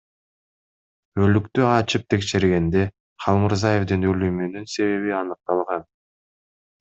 [1.25, 2.85] Өлүктү ачып текшергенде
[3.25, 5.85] Халмурзаевдин өлүмүнүн себеби аныкталган.